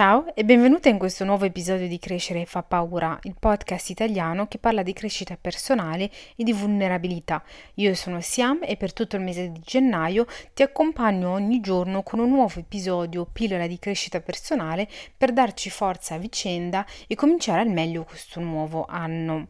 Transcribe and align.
Ciao 0.00 0.34
e 0.34 0.46
benvenuta 0.46 0.88
in 0.88 0.96
questo 0.96 1.26
nuovo 1.26 1.44
episodio 1.44 1.86
di 1.86 1.98
Crescere 1.98 2.46
fa 2.46 2.62
paura, 2.62 3.18
il 3.24 3.34
podcast 3.38 3.90
italiano 3.90 4.48
che 4.48 4.56
parla 4.56 4.82
di 4.82 4.94
crescita 4.94 5.36
personale 5.38 6.10
e 6.36 6.42
di 6.42 6.54
vulnerabilità. 6.54 7.44
Io 7.74 7.92
sono 7.94 8.22
Siam 8.22 8.60
e 8.62 8.78
per 8.78 8.94
tutto 8.94 9.16
il 9.16 9.22
mese 9.22 9.52
di 9.52 9.60
gennaio 9.62 10.24
ti 10.54 10.62
accompagno 10.62 11.32
ogni 11.32 11.60
giorno 11.60 12.02
con 12.02 12.18
un 12.18 12.30
nuovo 12.30 12.60
episodio 12.60 13.26
pillola 13.30 13.66
di 13.66 13.78
crescita 13.78 14.22
personale 14.22 14.88
per 15.14 15.34
darci 15.34 15.68
forza 15.68 16.14
a 16.14 16.18
vicenda 16.18 16.86
e 17.06 17.14
cominciare 17.14 17.60
al 17.60 17.68
meglio 17.68 18.04
questo 18.04 18.40
nuovo 18.40 18.86
anno. 18.88 19.48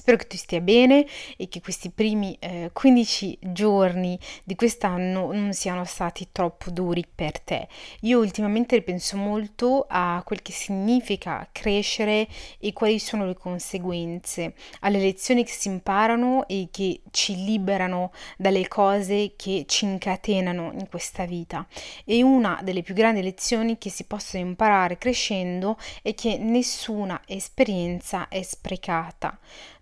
Spero 0.00 0.16
che 0.16 0.28
tu 0.28 0.38
stia 0.38 0.62
bene 0.62 1.04
e 1.36 1.50
che 1.50 1.60
questi 1.60 1.90
primi 1.90 2.34
eh, 2.40 2.70
15 2.72 3.38
giorni 3.42 4.18
di 4.44 4.54
quest'anno 4.54 5.30
non 5.30 5.52
siano 5.52 5.84
stati 5.84 6.28
troppo 6.32 6.70
duri 6.70 7.04
per 7.14 7.38
te. 7.38 7.68
Io 8.00 8.18
ultimamente 8.18 8.80
penso 8.80 9.18
molto 9.18 9.84
a 9.86 10.22
quel 10.24 10.40
che 10.40 10.52
significa 10.52 11.46
crescere 11.52 12.26
e 12.58 12.72
quali 12.72 12.98
sono 12.98 13.26
le 13.26 13.36
conseguenze, 13.36 14.54
alle 14.80 15.00
lezioni 15.00 15.44
che 15.44 15.52
si 15.52 15.68
imparano 15.68 16.48
e 16.48 16.68
che 16.70 17.02
ci 17.10 17.44
liberano 17.44 18.10
dalle 18.38 18.68
cose 18.68 19.34
che 19.36 19.64
ci 19.68 19.84
incatenano 19.84 20.72
in 20.72 20.88
questa 20.88 21.26
vita. 21.26 21.66
E 22.06 22.22
una 22.22 22.58
delle 22.62 22.80
più 22.80 22.94
grandi 22.94 23.20
lezioni 23.20 23.76
che 23.76 23.90
si 23.90 24.04
possono 24.04 24.42
imparare 24.44 24.96
crescendo 24.96 25.76
è 26.00 26.14
che 26.14 26.38
nessuna 26.38 27.20
esperienza 27.26 28.28
è 28.28 28.40
sprecata 28.40 29.38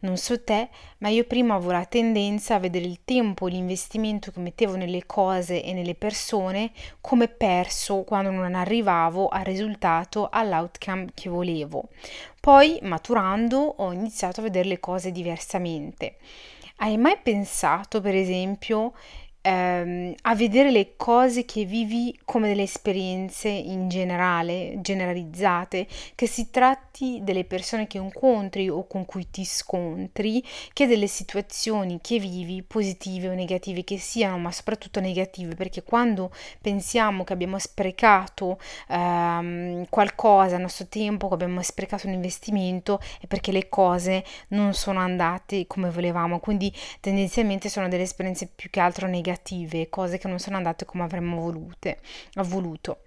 non 0.09 0.17
so 0.17 0.43
te, 0.43 0.69
ma 0.98 1.09
io 1.09 1.25
prima 1.25 1.55
avevo 1.55 1.73
la 1.73 1.85
tendenza 1.85 2.57
a 2.57 2.59
vedere 2.59 2.87
il 2.87 3.01
tempo, 3.05 3.47
l'investimento 3.47 4.33
che 4.33 4.41
mettevo 4.41 4.75
nelle 4.75 5.07
cose 5.07 5.62
e 5.62 5.73
nelle 5.73 5.95
persone 5.95 6.73
come 7.01 7.29
perso 7.29 8.03
quando 8.03 8.31
non 8.31 8.55
arrivavo 8.55 9.29
al 9.29 9.45
risultato, 9.45 10.29
all'outcome 10.31 11.06
che 11.14 11.29
volevo. 11.29 11.89
Poi, 12.41 12.79
maturando, 12.83 13.59
ho 13.59 13.92
iniziato 13.92 14.41
a 14.41 14.45
vedere 14.45 14.69
le 14.69 14.81
cose 14.81 15.12
diversamente. 15.12 16.17
Hai 16.77 16.97
mai 16.97 17.19
pensato, 17.23 18.01
per 18.01 18.14
esempio, 18.14 18.92
ehm, 19.49 20.15
a 20.23 20.35
vedere 20.35 20.71
le 20.71 20.95
cose 20.97 21.45
che 21.45 21.65
vivi 21.65 22.19
come 22.25 22.49
delle 22.49 22.63
esperienze 22.63 23.49
in 23.49 23.89
generale, 23.89 24.79
generalizzate, 24.81 25.87
che 26.15 26.27
si 26.27 26.51
tratti 26.51 27.21
delle 27.23 27.45
persone 27.45 27.87
che 27.87 27.99
incontri 27.99 28.69
o 28.69 28.87
con 28.87 29.07
cui 29.07 29.31
ti 29.31 29.45
scontri, 29.45 30.45
che 30.73 30.87
delle 30.87 31.07
situazioni 31.07 31.99
che 32.03 32.19
vivi, 32.19 32.63
positive 32.63 33.29
o 33.29 33.35
negative 33.35 33.85
che 33.85 33.99
siano, 33.99 34.39
ma 34.39 34.53
soprattutto 34.53 35.01
negative, 35.01 35.55
perché 35.55 35.83
quando 35.83 36.31
pensiamo 36.61 37.25
che 37.25 37.33
abbiamo 37.33 37.59
sprecato 37.59 38.59
ehm, 38.89 39.87
qualcosa, 39.89 40.57
il 40.57 40.63
nostro 40.63 40.87
tempo, 40.89 41.29
che 41.29 41.35
abbiamo 41.35 41.63
sprecato 41.63 42.07
un 42.07 42.13
investimento, 42.13 43.01
è 43.21 43.27
perché 43.27 43.53
le 43.53 43.69
cose 43.69 44.25
non 44.49 44.75
sono 44.75 45.01
andate 45.01 45.67
come 45.67 45.91
volevamo, 45.91 46.39
quindi 46.39 46.73
tendenzialmente 47.01 47.69
sono 47.69 47.89
delle 47.89 48.03
esperienze 48.03 48.49
più 48.55 48.69
che 48.71 48.81
altro 48.81 49.07
negative 49.07 49.37
negative, 49.39 49.89
cose 49.89 50.19
che 50.19 50.28
non 50.28 50.39
sono 50.39 50.56
andate 50.56 50.84
come 50.84 51.05
avremmo 51.05 51.41
volute, 51.41 52.00
voluto. 52.34 52.98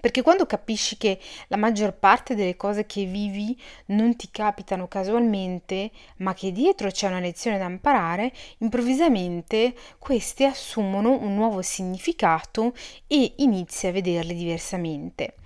Perché 0.00 0.22
quando 0.22 0.44
capisci 0.44 0.96
che 0.96 1.18
la 1.46 1.56
maggior 1.56 1.94
parte 1.94 2.34
delle 2.34 2.56
cose 2.56 2.84
che 2.84 3.04
vivi 3.04 3.58
non 3.86 4.16
ti 4.16 4.28
capitano 4.30 4.88
casualmente, 4.88 5.92
ma 6.18 6.34
che 6.34 6.50
dietro 6.50 6.90
c'è 6.90 7.06
una 7.06 7.20
lezione 7.20 7.58
da 7.58 7.66
imparare, 7.66 8.32
improvvisamente 8.58 9.72
queste 9.98 10.46
assumono 10.46 11.16
un 11.16 11.34
nuovo 11.34 11.62
significato 11.62 12.74
e 13.06 13.34
inizi 13.36 13.86
a 13.86 13.92
vederle 13.92 14.34
diversamente. 14.34 15.36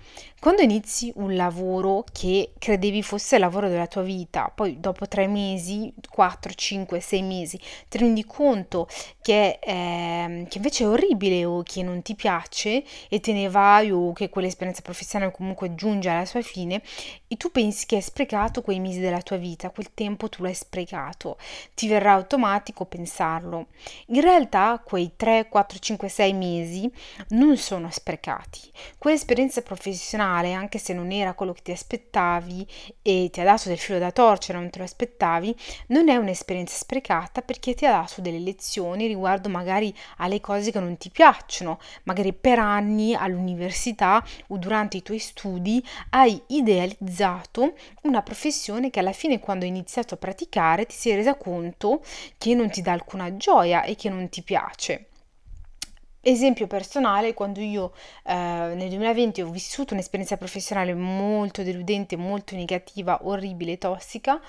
Quando 0.41 0.62
inizi 0.62 1.11
un 1.17 1.34
lavoro 1.34 2.05
che 2.12 2.53
credevi 2.59 3.03
fosse 3.03 3.34
il 3.34 3.41
lavoro 3.41 3.69
della 3.69 3.89
tua 3.89 4.03
vita, 4.03 4.53
poi 4.55 4.78
dopo 4.78 5.09
tre 5.09 5.27
mesi, 5.27 5.93
quattro, 6.09 6.53
cinque, 6.55 7.00
sei 7.00 7.22
mesi, 7.22 7.59
ti 7.88 7.99
rendi 7.99 8.25
conto 8.25 8.87
che, 9.21 9.59
eh, 9.60 10.47
che 10.49 10.56
invece 10.59 10.84
è 10.84 10.87
orribile 10.87 11.44
o 11.44 11.65
che 11.65 11.82
non 11.82 12.03
ti 12.03 12.15
piace 12.15 12.84
e 13.09 13.19
te 13.19 13.32
ne 13.32 13.49
vai 13.49 13.91
o 13.91 14.12
che 14.12 14.28
quell'esperienza 14.28 14.81
professionale 14.81 15.32
comunque 15.32 15.75
giunge 15.75 16.09
alla 16.09 16.25
sua 16.25 16.41
fine 16.41 16.82
e 17.27 17.37
tu 17.37 17.50
pensi 17.50 17.84
che 17.87 17.97
hai 17.97 18.03
sprecato 18.03 18.62
quei 18.62 18.78
mesi 18.78 19.00
della 19.00 19.22
tua 19.22 19.38
vita, 19.38 19.71
quel 19.71 19.93
tempo 19.93 20.28
tu 20.28 20.44
l'hai 20.44 20.55
sprecato, 20.55 21.37
ti 21.75 21.88
verrà 21.88 22.12
automatico 22.12 22.84
pensarlo. 22.84 23.66
In 24.06 24.21
realtà 24.21 24.81
quei 24.84 25.15
3, 25.16 25.49
4, 25.49 25.78
5, 25.81 26.09
6 26.09 26.32
mesi 26.32 26.91
non 27.31 27.56
sono 27.56 27.91
sprecati. 27.91 28.61
Quell'esperienza 28.99 29.62
professionale 29.62 29.97
finale, 29.98 30.53
anche 30.53 30.78
se 30.78 30.92
non 30.92 31.10
era 31.10 31.34
quello 31.34 31.53
che 31.53 31.62
ti 31.62 31.72
aspettavi 31.72 32.66
e 33.03 33.28
ti 33.31 33.41
ha 33.41 33.44
dato 33.44 33.69
del 33.69 33.78
filo 33.78 33.98
da 33.98 34.10
torcere, 34.10 34.59
non 34.59 34.70
te 34.70 34.78
lo 34.78 34.84
aspettavi, 34.84 35.54
non 35.88 36.09
è 36.09 36.16
un'esperienza 36.16 36.76
sprecata 36.76 37.42
perché 37.42 37.75
ti 37.75 37.84
ha 37.86 37.91
dato 37.91 38.20
delle 38.20 38.38
lezioni 38.38 39.06
riguardo 39.06 39.48
magari 39.48 39.94
alle 40.19 40.41
cose 40.41 40.70
che 40.70 40.81
non 40.81 40.97
ti 40.97 41.10
piacciono, 41.10 41.78
magari 42.04 42.32
per 42.32 42.58
anni 42.58 43.14
all'università 43.14 44.25
o 44.48 44.56
durante 44.56 44.97
i 44.97 45.03
tuoi 45.03 45.19
studi 45.19 45.84
hai 46.10 46.41
idealizzato 46.47 47.75
una 48.03 48.22
professione 48.22 48.91
che 48.91 49.00
alla 49.00 49.12
fine 49.12 49.41
quando 49.41 49.64
hai 49.64 49.70
iniziato 49.70 50.14
a 50.14 50.19
praticare 50.19 50.87
ti 50.87 50.94
sei 50.94 51.14
resa 51.16 51.34
conto 51.37 52.03
che 52.38 52.54
non 52.54 52.70
ti 52.70 52.82
dà 52.82 52.92
alcuna 52.92 53.37
gioia 53.37 53.82
e 53.82 53.94
che 53.97 54.08
non 54.08 54.28
ti 54.28 54.42
piace. 54.42 55.06
Esempio 56.21 56.67
personale, 56.67 57.33
quando 57.33 57.61
io 57.61 57.93
eh, 58.25 58.34
nel 58.34 58.89
2020 58.89 59.41
ho 59.43 59.51
vissuto 59.51 59.95
un'esperienza 59.95 60.37
professionale 60.37 60.93
molto 60.93 61.62
deludente, 61.62 62.17
molto 62.17 62.56
negativa, 62.56 63.21
orribile, 63.23 63.79
tossica, 63.79 64.41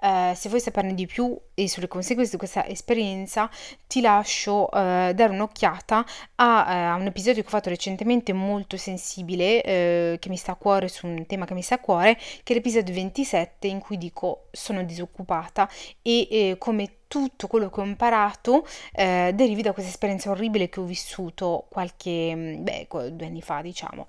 eh, 0.00 0.32
se 0.34 0.48
vuoi 0.48 0.60
saperne 0.60 0.94
di 0.94 1.04
più 1.04 1.38
e 1.52 1.68
sulle 1.68 1.86
conseguenze 1.86 2.32
di 2.32 2.38
questa 2.38 2.66
esperienza, 2.66 3.50
ti 3.86 4.00
lascio 4.00 4.70
eh, 4.70 5.12
dare 5.14 5.32
un'occhiata 5.34 6.04
a, 6.36 6.66
eh, 6.66 6.84
a, 6.86 6.94
un 6.94 7.06
episodio 7.06 7.42
che 7.42 7.48
ho 7.48 7.50
fatto 7.50 7.68
recentemente 7.68 8.32
molto 8.32 8.78
sensibile, 8.78 9.62
eh, 9.62 10.16
che 10.18 10.30
mi 10.30 10.36
sta 10.36 10.52
a 10.52 10.56
cuore, 10.56 10.88
su 10.88 11.06
un 11.06 11.26
tema 11.26 11.44
che 11.44 11.52
mi 11.52 11.62
sta 11.62 11.74
a 11.74 11.78
cuore, 11.80 12.16
che 12.16 12.52
è 12.52 12.54
l'episodio 12.54 12.94
27 12.94 13.66
in 13.66 13.80
cui 13.80 13.98
dico 13.98 14.46
sono 14.50 14.82
disoccupata 14.82 15.68
e 16.00 16.26
eh, 16.30 16.56
come 16.58 16.97
tutto 17.08 17.46
quello 17.46 17.70
che 17.70 17.80
ho 17.80 17.84
imparato 17.84 18.66
eh, 18.92 19.32
derivi 19.34 19.62
da 19.62 19.72
questa 19.72 19.90
esperienza 19.90 20.30
orribile 20.30 20.68
che 20.68 20.78
ho 20.78 20.84
vissuto 20.84 21.66
qualche, 21.70 22.34
mm, 22.34 22.62
beh, 22.62 22.86
due 23.12 23.26
anni 23.26 23.42
fa, 23.42 23.62
diciamo. 23.62 24.06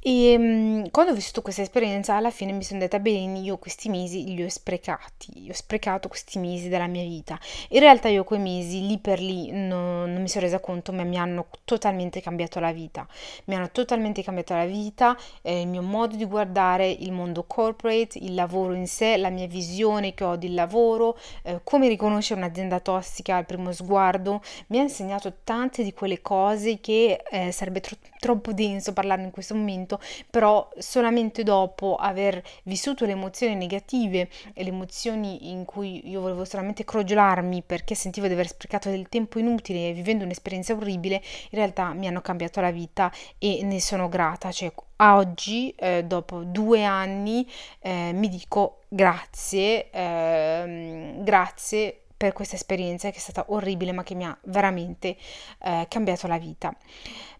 E 0.00 0.36
mm, 0.36 0.84
quando 0.90 1.12
ho 1.12 1.14
vissuto 1.14 1.42
questa 1.42 1.62
esperienza, 1.62 2.16
alla 2.16 2.30
fine 2.30 2.52
mi 2.52 2.64
sono 2.64 2.80
detta, 2.80 2.98
bene, 2.98 3.38
io 3.38 3.56
questi 3.58 3.88
mesi 3.88 4.24
li 4.34 4.42
ho 4.42 4.48
sprecati, 4.48 5.46
ho 5.48 5.54
sprecato 5.54 6.08
questi 6.08 6.38
mesi 6.38 6.68
della 6.68 6.86
mia 6.88 7.04
vita. 7.04 7.38
In 7.68 7.80
realtà 7.80 8.08
io 8.08 8.24
quei 8.24 8.40
mesi, 8.40 8.86
lì 8.86 8.98
per 8.98 9.20
lì, 9.20 9.50
non, 9.52 10.12
non 10.12 10.20
mi 10.20 10.28
sono 10.28 10.44
resa 10.44 10.58
conto, 10.58 10.92
ma 10.92 11.04
mi 11.04 11.16
hanno 11.16 11.46
totalmente 11.64 12.20
cambiato 12.20 12.58
la 12.58 12.72
vita. 12.72 13.06
Mi 13.44 13.54
hanno 13.54 13.70
totalmente 13.70 14.22
cambiato 14.22 14.54
la 14.54 14.66
vita, 14.66 15.16
eh, 15.42 15.60
il 15.60 15.68
mio 15.68 15.82
modo 15.82 16.16
di 16.16 16.24
guardare 16.24 16.90
il 16.90 17.12
mondo 17.12 17.44
corporate, 17.44 18.18
il 18.18 18.34
lavoro 18.34 18.74
in 18.74 18.86
sé, 18.88 19.16
la 19.16 19.30
mia 19.30 19.46
visione 19.46 20.14
che 20.14 20.24
ho 20.24 20.36
del 20.36 20.54
lavoro, 20.54 21.16
eh, 21.44 21.60
come 21.62 21.88
riconoscere 21.88 22.39
un'azienda 22.40 22.80
tossica 22.80 23.36
al 23.36 23.46
primo 23.46 23.72
sguardo, 23.72 24.42
mi 24.68 24.78
ha 24.78 24.82
insegnato 24.82 25.38
tante 25.44 25.82
di 25.82 25.92
quelle 25.92 26.20
cose 26.20 26.80
che 26.80 27.22
eh, 27.30 27.52
sarebbe 27.52 27.80
tro- 27.80 27.96
troppo 28.18 28.52
denso 28.52 28.92
parlarne 28.92 29.24
in 29.24 29.30
questo 29.30 29.54
momento, 29.54 30.00
però 30.28 30.68
solamente 30.78 31.42
dopo 31.42 31.96
aver 31.96 32.42
vissuto 32.64 33.04
le 33.04 33.12
emozioni 33.12 33.54
negative 33.54 34.28
e 34.54 34.62
le 34.62 34.70
emozioni 34.70 35.50
in 35.50 35.64
cui 35.64 36.08
io 36.08 36.20
volevo 36.20 36.44
solamente 36.44 36.84
crogiolarmi 36.84 37.62
perché 37.62 37.94
sentivo 37.94 38.26
di 38.26 38.32
aver 38.32 38.48
sprecato 38.48 38.90
del 38.90 39.08
tempo 39.08 39.38
inutile 39.38 39.92
vivendo 39.92 40.24
un'esperienza 40.24 40.72
orribile, 40.74 41.16
in 41.50 41.58
realtà 41.58 41.92
mi 41.92 42.06
hanno 42.06 42.20
cambiato 42.20 42.60
la 42.60 42.70
vita 42.70 43.12
e 43.38 43.60
ne 43.62 43.80
sono 43.80 44.08
grata, 44.08 44.50
cioè 44.50 44.72
a 44.96 45.16
oggi, 45.16 45.70
eh, 45.76 46.04
dopo 46.04 46.44
due 46.44 46.84
anni, 46.84 47.46
eh, 47.80 48.12
mi 48.12 48.28
dico 48.28 48.80
grazie, 48.88 49.90
eh, 49.90 51.14
grazie 51.18 52.02
per 52.20 52.34
questa 52.34 52.56
esperienza 52.56 53.08
che 53.08 53.16
è 53.16 53.20
stata 53.20 53.46
orribile 53.48 53.92
ma 53.92 54.02
che 54.02 54.14
mi 54.14 54.26
ha 54.26 54.38
veramente 54.42 55.16
eh, 55.64 55.86
cambiato 55.88 56.26
la 56.26 56.36
vita. 56.36 56.70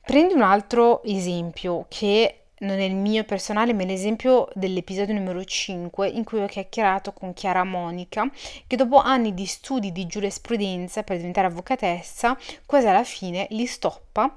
Prendi 0.01 0.33
un 0.33 0.41
altro 0.41 1.03
esempio 1.03 1.85
che 1.87 2.45
non 2.61 2.79
è 2.79 2.85
il 2.85 2.97
mio 2.97 3.25
personale, 3.25 3.75
ma 3.75 3.83
è 3.83 3.85
l'esempio 3.85 4.49
dell'episodio 4.55 5.13
numero 5.13 5.45
5 5.45 6.09
in 6.09 6.25
cui 6.25 6.41
ho 6.41 6.47
chiacchierato 6.47 7.13
con 7.13 7.35
Chiara 7.35 7.63
Monica, 7.63 8.31
che 8.67 8.77
dopo 8.77 8.97
anni 8.97 9.35
di 9.35 9.45
studi 9.45 9.93
di 9.93 10.07
giurisprudenza 10.07 11.03
per 11.03 11.19
diventare 11.19 11.49
avvocatessa, 11.49 12.39
quasi 12.65 12.87
alla 12.87 13.05
fine 13.05 13.49
li 13.51 13.67
stoppa 13.67 14.35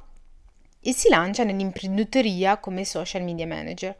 e 0.81 0.91
si 0.91 1.07
lancia 1.07 1.45
nell'imprenditoria 1.45 2.57
come 2.57 2.83
social 2.83 3.23
media 3.23 3.47
manager. 3.47 3.95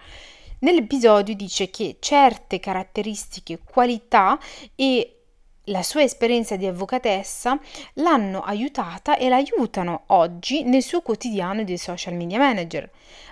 Nell'episodio 0.60 1.36
dice 1.36 1.70
che 1.70 1.96
certe 2.00 2.60
caratteristiche, 2.60 3.60
qualità 3.64 4.38
e 4.76 5.20
la 5.68 5.84
sua 5.84 6.04
esperienza 6.04 6.56
di 6.56 6.66
avvocatessa 6.66 7.58
l'hanno 7.94 8.42
aiutata 8.42 9.18
e 9.18 9.30
l'aiutano 9.30 10.04
oggi 10.08 10.64
nel 10.64 10.84
suo 10.84 11.02
quotidiano 11.02 11.64
di 11.64 11.78
social 11.78 12.16
media 12.16 12.38
manager. 12.38 12.90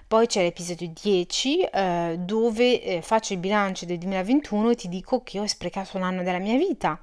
Poi 0.07 0.28
c'è 0.28 0.44
l'episodio 0.44 0.92
10 1.01 1.62
eh, 1.62 2.16
dove 2.19 2.81
eh, 2.81 3.01
faccio 3.01 3.33
il 3.33 3.39
bilancio 3.39 3.86
del 3.86 3.98
2021 3.98 4.69
e 4.69 4.75
ti 4.75 4.88
dico 4.88 5.24
che 5.24 5.39
ho 5.39 5.48
sprecato 5.48 5.98
un 5.98 6.04
anno 6.04 6.24
della 6.24 6.39
mia 6.39 6.57
vita 6.57 7.00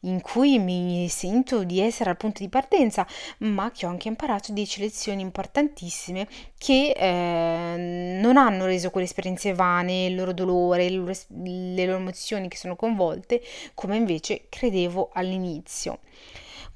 in 0.00 0.20
cui 0.20 0.58
mi 0.58 1.08
sento 1.08 1.64
di 1.64 1.80
essere 1.80 2.10
al 2.10 2.16
punto 2.16 2.42
di 2.42 2.48
partenza, 2.48 3.06
ma 3.38 3.70
che 3.70 3.86
ho 3.86 3.88
anche 3.88 4.08
imparato 4.08 4.52
10 4.52 4.80
lezioni 4.80 5.22
importantissime 5.22 6.26
che 6.56 6.92
eh, 6.96 7.76
non 8.20 8.36
hanno 8.36 8.66
reso 8.66 8.90
quelle 8.90 9.06
esperienze 9.06 9.54
vane, 9.54 10.06
il 10.06 10.14
loro 10.14 10.32
dolore, 10.32 10.88
le 10.88 10.96
loro, 10.96 11.12
le 11.42 11.86
loro 11.86 11.98
emozioni 11.98 12.48
che 12.48 12.56
sono 12.56 12.76
coinvolte, 12.76 13.42
come 13.74 13.96
invece 13.96 14.46
credevo 14.48 15.10
all'inizio. 15.12 16.00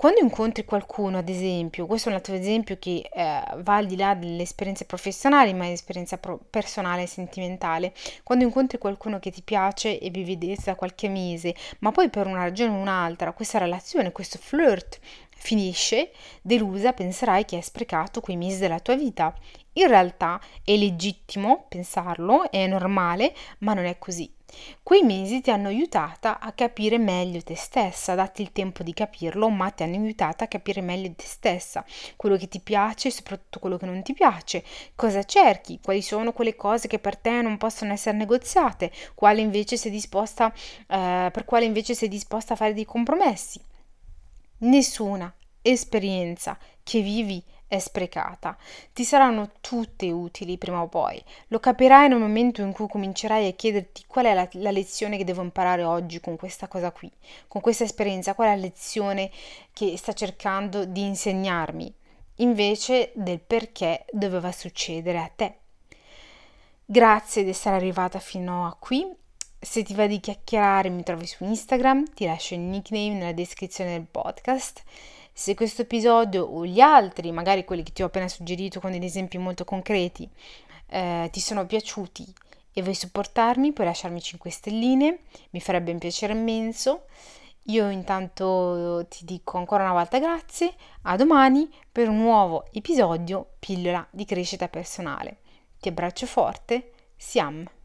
Quando 0.02 0.18
incontri 0.18 0.64
qualcuno, 0.64 1.18
ad 1.18 1.28
esempio, 1.28 1.86
questo 1.86 2.08
è 2.08 2.10
un 2.10 2.18
altro 2.18 2.34
esempio 2.34 2.76
che 2.76 3.08
eh, 3.08 3.40
va 3.58 3.76
al 3.76 3.86
di 3.86 3.94
là 3.94 4.16
delle 4.16 4.42
esperienze 4.42 4.84
professionali, 4.84 5.54
ma 5.54 5.66
è 5.66 5.70
esperienza 5.70 6.18
pro- 6.18 6.40
personale 6.50 7.02
e 7.02 7.06
sentimentale, 7.06 7.92
quando 8.24 8.42
incontri 8.42 8.78
qualcuno 8.78 9.20
che 9.20 9.30
ti 9.30 9.42
piace 9.42 10.00
e 10.00 10.10
vi 10.10 10.24
vedete 10.24 10.62
da 10.64 10.74
qualche 10.74 11.08
mese, 11.08 11.54
ma 11.78 11.92
poi 11.92 12.10
per 12.10 12.26
una 12.26 12.42
ragione 12.42 12.72
o 12.72 12.80
un'altra 12.80 13.30
questa 13.30 13.58
relazione, 13.58 14.10
questo 14.10 14.38
flirt 14.42 14.98
finisce, 15.30 16.10
delusa 16.42 16.92
penserai 16.92 17.44
che 17.44 17.54
hai 17.54 17.62
sprecato 17.62 18.20
quei 18.20 18.36
mesi 18.36 18.58
della 18.58 18.80
tua 18.80 18.96
vita. 18.96 19.32
In 19.74 19.86
realtà 19.86 20.40
è 20.64 20.74
legittimo 20.74 21.66
pensarlo, 21.68 22.50
è 22.50 22.66
normale, 22.66 23.32
ma 23.58 23.72
non 23.72 23.84
è 23.84 23.96
così. 23.98 24.28
Quei 24.82 25.02
mesi 25.02 25.40
ti 25.40 25.50
hanno 25.50 25.68
aiutata 25.68 26.40
a 26.40 26.52
capire 26.52 26.98
meglio 26.98 27.42
te 27.42 27.56
stessa, 27.56 28.14
datti 28.14 28.42
il 28.42 28.52
tempo 28.52 28.82
di 28.82 28.92
capirlo, 28.92 29.48
ma 29.48 29.70
ti 29.70 29.82
hanno 29.82 29.96
aiutata 29.96 30.44
a 30.44 30.48
capire 30.48 30.80
meglio 30.80 31.12
te 31.14 31.24
stessa, 31.24 31.84
quello 32.16 32.36
che 32.36 32.48
ti 32.48 32.60
piace 32.60 33.08
e 33.08 33.10
soprattutto 33.10 33.58
quello 33.58 33.76
che 33.76 33.86
non 33.86 34.02
ti 34.02 34.12
piace, 34.12 34.64
cosa 34.94 35.22
cerchi, 35.22 35.80
quali 35.82 36.02
sono 36.02 36.32
quelle 36.32 36.56
cose 36.56 36.88
che 36.88 36.98
per 36.98 37.16
te 37.16 37.42
non 37.42 37.56
possono 37.58 37.92
essere 37.92 38.16
negoziate, 38.16 38.90
disposta, 39.90 40.52
eh, 40.88 41.30
per 41.32 41.44
quale 41.44 41.64
invece 41.64 41.94
sei 41.94 42.08
disposta 42.08 42.54
a 42.54 42.56
fare 42.56 42.74
dei 42.74 42.84
compromessi. 42.84 43.60
Nessuna 44.58 45.32
esperienza 45.62 46.58
che 46.82 47.00
vivi 47.00 47.42
è 47.72 47.78
sprecata. 47.78 48.54
Ti 48.92 49.02
saranno 49.02 49.52
tutte 49.62 50.10
utili 50.10 50.58
prima 50.58 50.82
o 50.82 50.88
poi. 50.88 51.22
Lo 51.48 51.58
capirai 51.58 52.06
nel 52.06 52.18
momento 52.18 52.60
in 52.60 52.70
cui 52.72 52.86
comincerai 52.86 53.48
a 53.48 53.52
chiederti 53.52 54.04
qual 54.06 54.26
è 54.26 54.34
la, 54.34 54.46
la, 54.52 54.70
lezione 54.70 55.16
che 55.16 55.24
devo 55.24 55.40
imparare 55.40 55.82
oggi 55.82 56.20
con 56.20 56.36
questa 56.36 56.68
cosa 56.68 56.90
qui, 56.90 57.10
con 57.48 57.62
questa 57.62 57.84
esperienza, 57.84 58.34
qual 58.34 58.48
è 58.48 58.54
la 58.54 58.60
lezione 58.60 59.30
che 59.72 59.96
sta 59.96 60.12
cercando 60.12 60.84
di 60.84 61.02
insegnarmi, 61.06 61.90
invece 62.36 63.10
del 63.14 63.40
perché 63.40 64.04
doveva 64.12 64.52
succedere 64.52 65.18
a 65.18 65.30
te. 65.34 65.54
Grazie 66.84 67.42
di 67.42 67.50
essere 67.50 67.76
arrivata 67.76 68.18
fino 68.18 68.66
a 68.66 68.76
qui. 68.78 69.10
Se 69.58 69.82
ti 69.82 69.94
va 69.94 70.06
di 70.06 70.20
chiacchierare 70.20 70.90
mi 70.90 71.04
trovi 71.04 71.26
su 71.26 71.42
Instagram, 71.42 72.12
ti 72.12 72.26
lascio 72.26 72.52
il 72.52 72.60
nickname 72.60 73.14
nella 73.14 73.32
descrizione 73.32 73.92
del 73.92 74.06
podcast 74.10 74.82
se 75.32 75.54
questo 75.54 75.82
episodio 75.82 76.44
o 76.44 76.66
gli 76.66 76.80
altri, 76.80 77.32
magari 77.32 77.64
quelli 77.64 77.82
che 77.82 77.92
ti 77.92 78.02
ho 78.02 78.06
appena 78.06 78.28
suggerito 78.28 78.80
con 78.80 78.90
degli 78.90 79.04
esempi 79.04 79.38
molto 79.38 79.64
concreti, 79.64 80.28
eh, 80.88 81.28
ti 81.32 81.40
sono 81.40 81.66
piaciuti 81.66 82.32
e 82.72 82.82
vuoi 82.82 82.94
supportarmi, 82.94 83.72
puoi 83.72 83.86
lasciarmi 83.86 84.20
5 84.20 84.50
stelline, 84.50 85.18
mi 85.50 85.60
farebbe 85.60 85.92
un 85.92 85.98
piacere 85.98 86.32
immenso. 86.32 87.04
Io 87.66 87.88
intanto 87.90 89.06
ti 89.08 89.24
dico 89.24 89.56
ancora 89.56 89.84
una 89.84 89.92
volta 89.92 90.18
grazie, 90.18 90.74
a 91.02 91.16
domani 91.16 91.70
per 91.90 92.08
un 92.08 92.18
nuovo 92.18 92.66
episodio 92.72 93.52
pillola 93.58 94.06
di 94.10 94.24
crescita 94.24 94.68
personale. 94.68 95.38
Ti 95.78 95.88
abbraccio 95.88 96.26
forte, 96.26 96.92
Siam. 97.16 97.81